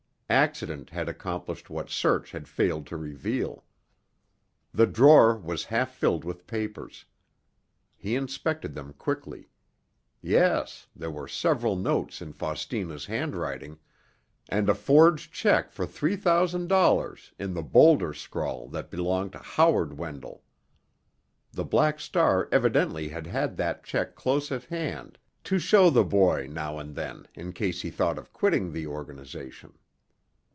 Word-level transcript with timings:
Accident 0.33 0.91
had 0.91 1.09
accomplished 1.09 1.69
what 1.69 1.89
search 1.89 2.31
had 2.31 2.47
failed 2.47 2.87
to 2.87 2.95
reveal. 2.95 3.65
The 4.73 4.87
drawer 4.87 5.37
was 5.37 5.65
half 5.65 5.91
filled 5.93 6.23
with 6.23 6.47
papers. 6.47 7.03
He 7.97 8.15
inspected 8.15 8.73
them 8.73 8.93
quickly—yes, 8.93 10.87
there 10.95 11.11
were 11.11 11.27
several 11.27 11.75
notes 11.75 12.21
in 12.21 12.31
Faustina's 12.31 13.07
handwriting, 13.07 13.77
and 14.47 14.69
a 14.69 14.73
forged 14.73 15.33
check 15.33 15.69
for 15.69 15.85
three 15.85 16.15
thousand 16.15 16.69
dollars 16.69 17.33
in 17.37 17.53
the 17.53 17.61
bolder 17.61 18.13
scrawl 18.13 18.69
that 18.69 18.89
belonged 18.89 19.33
to 19.33 19.39
Howard 19.39 19.97
Wendell. 19.97 20.45
The 21.51 21.65
Black 21.65 21.99
Star 21.99 22.47
evidently 22.53 23.09
had 23.09 23.27
had 23.27 23.57
that 23.57 23.83
check 23.83 24.15
close 24.15 24.49
at 24.49 24.63
hand 24.63 25.19
to 25.43 25.59
show 25.59 25.89
the 25.89 26.05
boy 26.05 26.47
now 26.49 26.79
and 26.79 26.95
then 26.95 27.27
in 27.35 27.51
case 27.51 27.81
he 27.81 27.91
thought 27.91 28.17
of 28.17 28.31
quitting 28.31 28.71
the 28.71 28.87
organization. 28.87 29.73